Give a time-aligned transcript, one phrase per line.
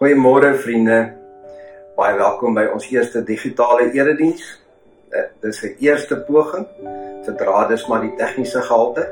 [0.00, 0.94] Goeiemôre vriende.
[1.92, 4.46] Baie welkom by ons eerste digitale erediens.
[5.12, 6.64] Eh, dit is 'n eerste poging.
[7.26, 9.04] Verdra dis maar die tegniese gehalte.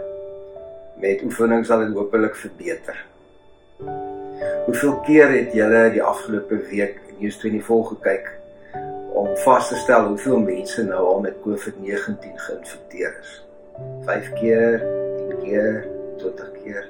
[0.96, 3.04] Met oefening sal dit hopelik verbeter.
[4.64, 8.32] Hoeveel keer het julle die afgelope week News24 gekyk
[9.12, 13.44] om vas te stel hoeveel mense nou al met COVID-19 geïnfekteer is?
[14.04, 14.80] 5 keer,
[15.16, 15.86] 10 keer,
[16.16, 16.88] 20 keer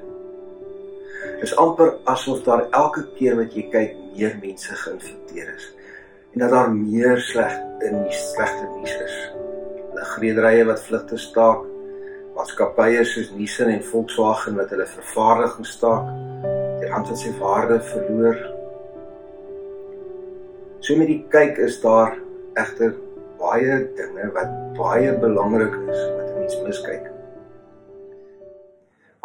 [1.43, 5.69] is amper asof daar elke keer wat jy kyk meer mense geïnfekteer is
[6.33, 7.55] en dat daar meer sleg
[7.87, 9.17] in die slegte nuus is.
[9.97, 11.65] Legrederye wat vlugte staak,
[12.37, 16.13] maatskappye soos Nissan en Volkswagen wat hulle vervaardiging staak,
[16.79, 18.39] die rand het sy waarde verloor.
[20.85, 22.15] So met die kyk is daar
[22.61, 22.95] egter
[23.39, 27.18] baie dinge wat baie belangrik is wat 'n mens miskyk.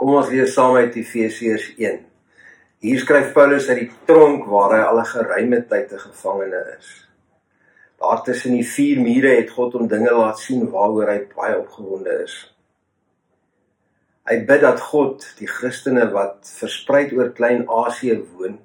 [0.04, 2.02] Kom ons lees saam uit Efesiërs 1.
[2.84, 6.90] Hier skryf Paulus uit die tronk waar hy al 'n geruime tyd 'n gevangene is.
[8.02, 12.18] Daar tussen die vier mure het God hom dinge laat sien waaroor hy baie opgewonde
[12.24, 12.36] is.
[14.28, 18.60] Hy bid dat God die Christene wat versprei oor Klein-Asië woon,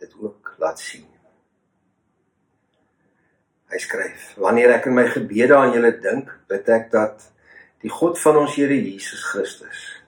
[0.00, 1.08] dit ook laat sien.
[3.72, 7.32] Hy skryf: Wanneer ek in my gebede aan julle dink, bid ek dat
[7.80, 10.01] die God van ons Here Jesus Christus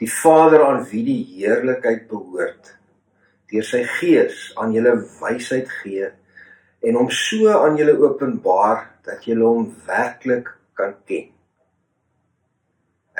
[0.00, 2.74] die Vader aan wie die heerlikheid behoort
[3.50, 6.08] deur sy gees aan julle wysheid gee
[6.86, 11.28] en hom so aan julle openbaar dat julle hom werklik kan ken.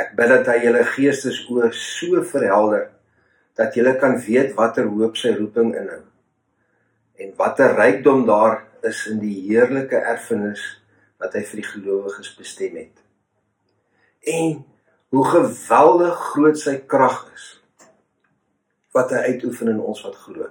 [0.00, 2.88] Ek bid dat hy julle geestesoë so verhelder
[3.58, 6.04] dat julle kan weet watter hoop sy roeping inhou
[7.20, 10.62] en watter rykdom daar is in die heerlike erfenis
[11.20, 13.02] wat hy vir die gelowiges bestem het.
[14.24, 14.62] En
[15.11, 17.47] hoe geweldig groot sy krag is
[18.94, 20.47] wat hy uitoefen in ons wat glo.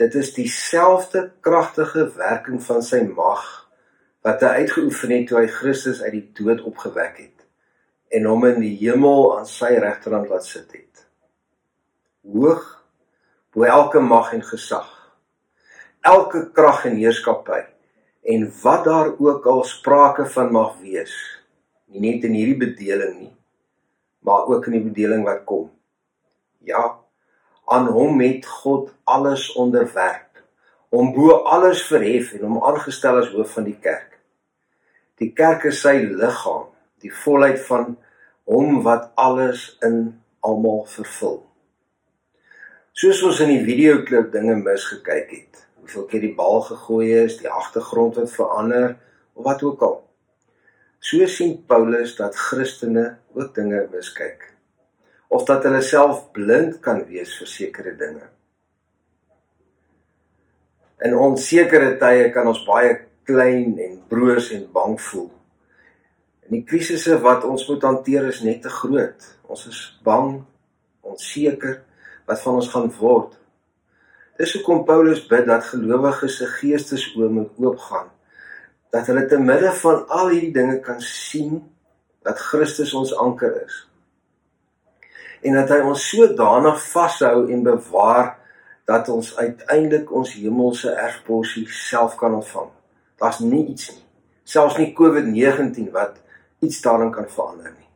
[0.00, 3.44] Dit is dieselfde kragtige werking van sy mag
[4.24, 7.44] wat hy uitgeoefen het toe hy Christus uit die dood opgewek het
[8.16, 11.04] en hom in die hemel aan sy regterhand laat sit het.
[12.24, 12.64] Hoog
[13.54, 14.88] bo elke mag en gesag,
[16.00, 17.60] elke krag en heerskappy
[18.34, 21.12] en wat daar ook al sprake van mag wees
[21.94, 23.32] nie net in hierdie bedeling nie,
[24.26, 25.68] maar ook in die bedeling wat kom.
[26.66, 26.82] Ja,
[27.70, 30.42] aan hom het God alles onderwerp,
[30.90, 34.18] hom bo alles verhef en hom aangestel as hoof van die kerk.
[35.22, 36.66] Die kerk is sy liggaam,
[37.04, 37.94] die volheid van
[38.50, 41.42] hom wat alles in almal vervul.
[42.94, 47.50] Soos ons in die videoklip dinge misgekyk het, hoeveel keer die bal gegooi is, die
[47.50, 48.96] agtergrond wat verander
[49.34, 49.96] of wat ook al.
[51.04, 54.46] So sien Paulus dat Christene ook dinge miskyk
[55.28, 58.22] of dat hulle self blind kan wees vir sekere dinge.
[61.04, 62.94] In onsekere tye kan ons baie
[63.28, 65.28] klein en broos en bang voel.
[66.46, 69.28] En die krisisse wat ons moet hanteer is net te groot.
[69.50, 70.38] Ons is bang,
[71.04, 71.82] onseker
[72.30, 73.36] wat van ons gaan word.
[74.40, 78.13] Dis hoekom Paulus bid dat gelowiges se geestesoë moet oopgaan
[78.94, 81.58] dat hulle te midde van al hierdie dinge kan sien
[82.22, 83.78] dat Christus ons anker is.
[85.42, 88.36] En dat hy ons sodanig vashou en bewaar
[88.86, 92.68] dat ons uiteindelik ons hemelse erfporsie self kan ontvang.
[93.18, 94.04] Daar's nie iets nie,
[94.46, 96.20] selfs nie COVID-19 wat
[96.62, 97.88] iets daarin kan verander nie.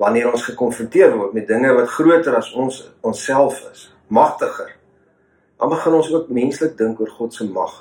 [0.00, 4.74] Wanneer ons gekonfronteer word met dinge wat groter as ons onsself is, magtiger,
[5.60, 7.78] dan begin ons ook menslik dink oor God se mag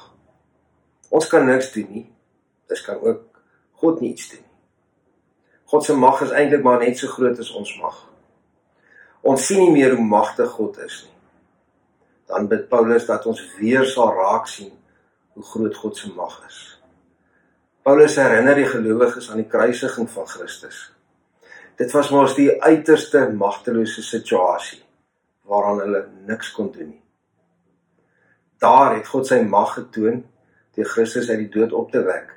[1.09, 2.05] Ons kan niks doen nie.
[2.69, 3.41] Dis kan ook
[3.81, 4.49] God nie iets doen nie.
[5.69, 7.97] God se mag is eintlik maar net so groot as ons mag.
[9.21, 11.15] Ons sien nie meer hoe magtig God is nie.
[12.29, 14.71] Dan bid Paulus dat ons weer sal raak sien
[15.35, 16.59] hoe groot God se mag is.
[17.85, 20.81] Paulus herinner die gelowiges aan die kruisiging van Christus.
[21.79, 24.81] Dit was mos die uiterste magtelose situasie
[25.49, 27.03] waaraan hulle niks kon doen nie.
[28.59, 30.23] Daar het God sy mag getoon
[30.79, 32.31] deur Christus uit die dood op te wek.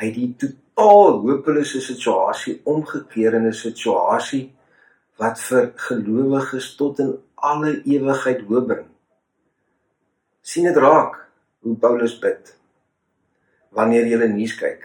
[0.00, 4.48] Hy het die totaal hopelose situasie omgekeer in 'n situasie
[5.20, 8.88] wat vir gelowiges tot in alle ewigheid hoop bring.
[10.44, 11.14] sien dit raak
[11.64, 12.50] hoe Paulus bid
[13.72, 14.82] wanneer jy nuus kyk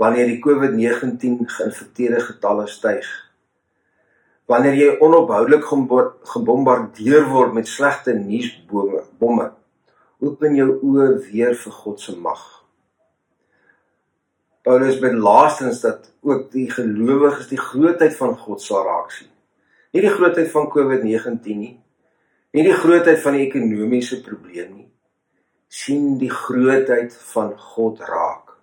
[0.00, 3.08] wanneer die COVID-19 geïnfekteerde getalle styg
[4.48, 5.68] wanneer jy onophoudelik
[6.32, 9.50] gebombardeer word met slegte nuusbome bomme
[10.20, 12.40] open jou oë weer vir God se mag.
[14.62, 19.30] Paulus bid laastens dat ook die gelowiges die grootheid van God sal raak sien.
[19.92, 21.80] Nie die grootheid van COVID-19 nie,
[22.50, 24.86] Nie die grootheid van die ekonomiese probleem nie.
[25.70, 28.56] sien die grootheid van God raak.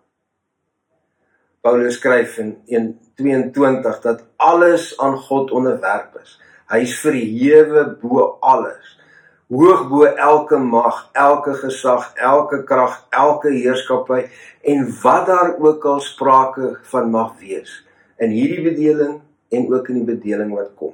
[1.63, 6.33] Paulus skryf in 1:22 dat alles aan God onderwerp is.
[6.67, 8.99] Hy is verhewe bo alles.
[9.47, 14.25] Hoog bo elke mag, elke gesag, elke krag, elke heerskappy
[14.67, 17.77] en wat daar ook al sprake van mag wees
[18.19, 19.21] in hierdie bedeling
[19.55, 20.91] en ook in die bedeling wat kom.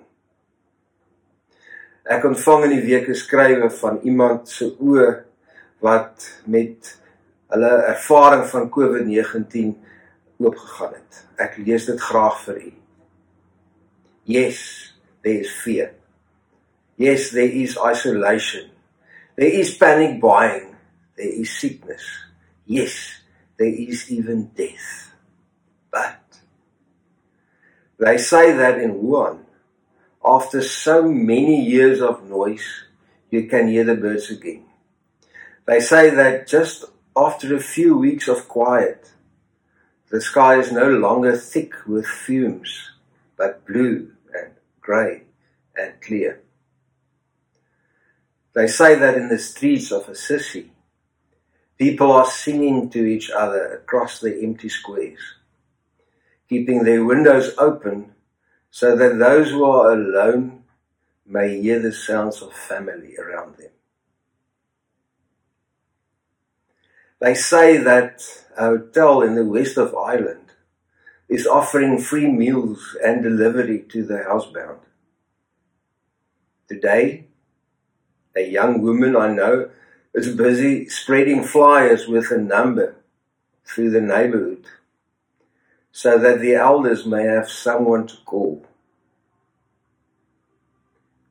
[2.03, 5.23] Ek ontvang in die week 'n skrywe van iemand se oë
[5.79, 6.99] wat met
[7.49, 9.73] hulle ervaring van COVID-19
[10.37, 11.25] oopgegaan het.
[11.37, 12.73] Ek lees dit graag vir u.
[14.23, 14.59] Yes,
[15.21, 16.02] there is fear.
[16.97, 18.69] Yes, there is isolation.
[19.35, 20.75] There is panic buying.
[21.17, 22.03] There is sickness.
[22.65, 23.21] Yes,
[23.57, 25.11] there is even death.
[25.91, 26.21] But
[27.97, 29.39] they say that in Wuhan,
[30.23, 32.85] after so many years of noise,
[33.29, 34.65] you can hear the birds again.
[35.65, 36.85] They say that just
[37.15, 39.11] after a few weeks of quiet,
[40.09, 42.91] the sky is no longer thick with fumes,
[43.37, 44.51] but blue and
[44.81, 45.23] grey
[45.75, 46.41] and clear.
[48.53, 50.71] They say that in the streets of Assisi,
[51.77, 55.19] people are singing to each other across the empty squares,
[56.47, 58.13] keeping their windows open
[58.69, 60.63] so that those who are alone
[61.25, 63.71] may hear the sounds of family around them.
[67.19, 68.21] They say that
[68.57, 70.51] a hotel in the west of Ireland
[71.29, 74.79] is offering free meals and delivery to the housebound.
[76.67, 77.27] Today,
[78.35, 79.69] a young woman I know
[80.13, 82.95] is busy spreading flyers with a number
[83.65, 84.65] through the neighborhood
[85.91, 88.65] so that the elders may have someone to call.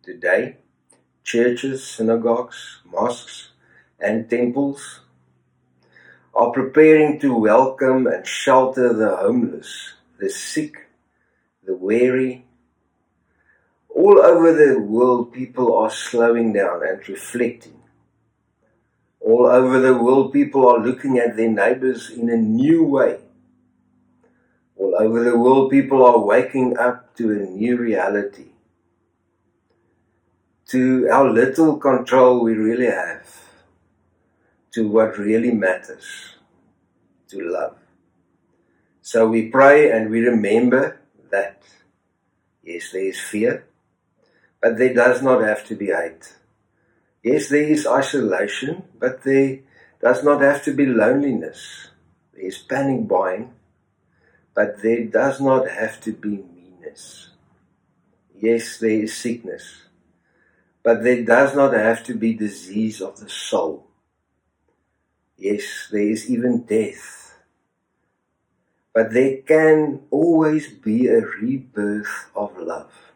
[0.03, 0.57] Today,
[1.25, 3.51] churches, synagogues, mosques,
[4.01, 5.01] and temples
[6.35, 10.89] are preparing to welcome and shelter the homeless, the sick,
[11.65, 12.45] the weary.
[13.95, 17.83] All over the world, people are slowing down and reflecting.
[19.21, 23.19] All over the world, people are looking at their neighbors in a new way.
[24.77, 28.47] All over the world, people are waking up to a new reality,
[30.67, 33.27] to how little control we really have
[34.73, 36.37] to what really matters
[37.29, 37.77] to love.
[39.03, 41.01] So we pray and we remember
[41.31, 41.63] that
[42.63, 43.67] yes, there is fear,
[44.63, 46.33] but there does not have to be hate.
[47.23, 49.59] Yes, there is isolation, but there
[50.01, 51.89] does not have to be loneliness.
[52.33, 53.53] There is panic buying,
[54.55, 57.31] but there does not have to be meanness.
[58.41, 59.83] Yes, there is sickness,
[60.83, 63.87] but there does not have to be disease of the soul.
[65.37, 67.35] Yes, there is even death.
[68.95, 73.12] But there can always be a rebirth of love.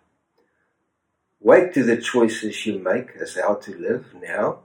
[1.47, 4.59] Wait to the choices you make as how to live now,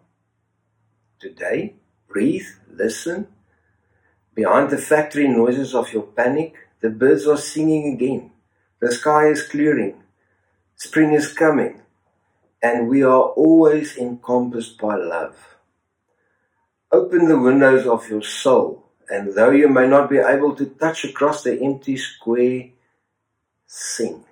[1.20, 1.76] today.
[2.08, 3.28] Breathe, listen.
[4.34, 8.32] Behind the factory noises of your panic, the birds are singing again.
[8.80, 10.02] The sky is clearing.
[10.76, 11.84] Spring is coming.
[12.64, 15.38] And we are always encompassed by love.
[16.92, 21.04] Open the windows of your soul, and though you may not be able to touch
[21.06, 22.70] across the empty square,
[23.68, 24.26] sing.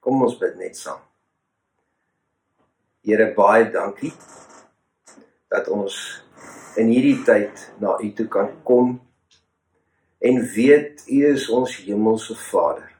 [0.00, 1.05] Kom ons bid net saam.
[3.06, 4.10] Here baie dankie
[5.52, 5.94] dat ons
[6.74, 8.96] in hierdie tyd na U toe kan kom
[10.18, 12.90] en weet U is ons hemelse Vader.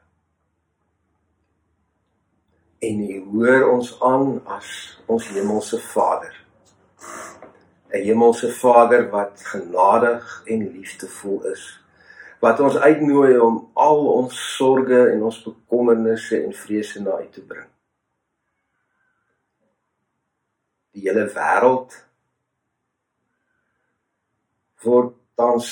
[2.87, 4.71] En U hoor ons aan as
[5.11, 6.35] ons hemelse Vader.
[7.91, 11.67] 'n hemelse Vader wat genadig en liefdevol is
[12.41, 17.43] wat ons uitnooi om al ons sorges en ons bekommernisse en vrese na U te
[17.43, 17.71] bring.
[20.97, 21.93] Die hele wêreld
[24.81, 25.69] word tans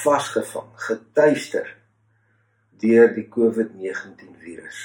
[0.00, 1.68] vasgevang, getuister
[2.80, 4.78] deur die COVID-19 virus.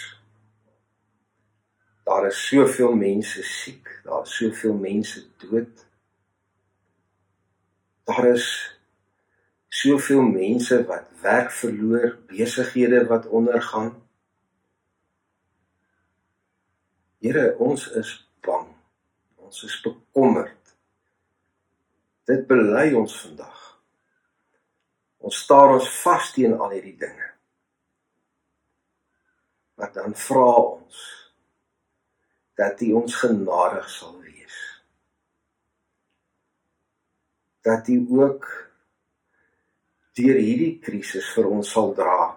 [2.04, 5.86] Daar is soveel mense siek, daar is soveel mense dood.
[8.04, 8.48] Daar is
[9.72, 13.94] soveel mense wat werk verloor, besighede wat ondergaan.
[17.24, 18.18] Here, ons is
[19.62, 20.74] is bekommerd.
[22.26, 23.60] Dit bely ons vandag.
[25.24, 27.30] Ons staar ons vas teen al hierdie dinge.
[29.80, 31.04] Maar dan vra ons
[32.60, 34.58] dat U ons genadig sal wees.
[37.64, 38.48] Dat U ook
[40.14, 42.34] deur hierdie krisis vir ons sal dra.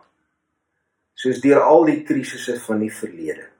[1.16, 3.50] Soos deur al die krisisse van die verlede.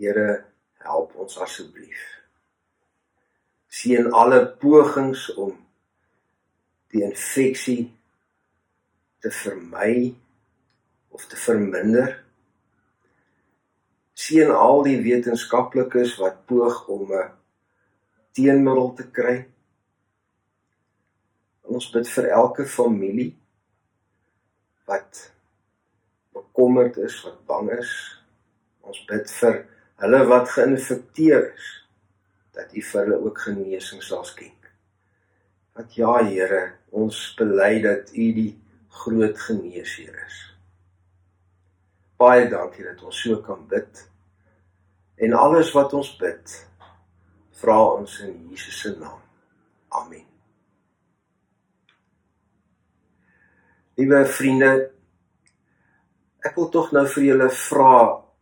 [0.00, 0.49] Here,
[0.90, 2.00] help ons asseblief.
[3.70, 5.54] Sien alle pogings om
[6.90, 7.84] die infeksie
[9.22, 10.10] te vermy
[11.14, 12.16] of te verminder.
[14.14, 17.30] Sien al die wetenskaplikes wat poog om 'n
[18.36, 19.36] teenmiddel te kry.
[21.62, 23.36] Ons bid vir elke familie
[24.86, 25.32] wat
[26.32, 27.92] bekommerd is, wat bang is.
[28.80, 29.66] Ons bid vir
[30.00, 31.68] hulle wat geïnfekteer is
[32.56, 34.70] dat U vir hulle ook genesing sal skenk.
[35.76, 38.52] Dat ja Here, ons bely dat U die
[39.00, 40.38] groot geneesheer is.
[42.20, 44.02] Baie dankie dat ons so kan bid.
[45.20, 46.56] En alles wat ons bid,
[47.60, 49.20] vra ons in Jesus se naam.
[50.00, 50.24] Amen.
[54.00, 54.70] Liewe vriende,
[56.40, 57.94] ek wil tog nou vir julle vra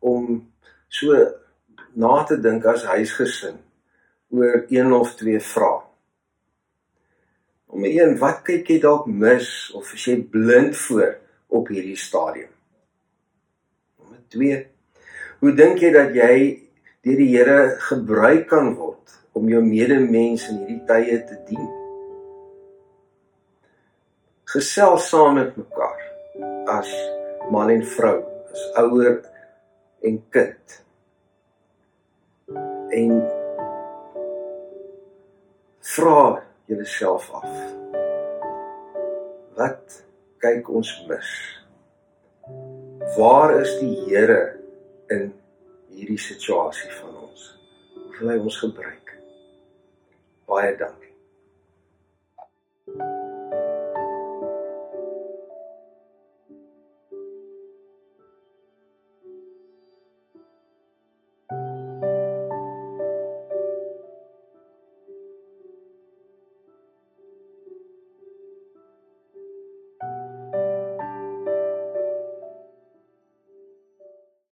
[0.06, 0.36] om
[0.86, 1.18] so
[1.98, 3.58] na te dink as huisgesin
[4.30, 5.82] oor een of twee vrae.
[7.68, 11.18] Om een, wat kyk jy dalk mis of is jy blind voor
[11.52, 12.52] op hierdie stadium?
[13.98, 14.62] Nommer 2.
[15.42, 16.32] Hoe dink jy dat jy
[17.04, 17.58] deur die Here
[17.90, 21.68] gebruik kan word om jou medemens in hierdie tye te dien?
[24.48, 26.04] Gesels saam met mekaar
[26.72, 26.88] as
[27.52, 28.20] man en vrou,
[28.52, 29.18] as ouer
[30.08, 30.78] en kind.
[32.90, 33.30] En
[35.80, 37.48] vra julleself af.
[39.54, 40.04] Wat
[40.40, 41.32] kyk ons mis?
[43.16, 44.56] Waar is die Here
[45.12, 45.34] in
[45.92, 47.50] hierdie situasie van ons?
[47.94, 49.12] Hoe wil hy ons gebruik?
[50.48, 51.07] Baie dankie.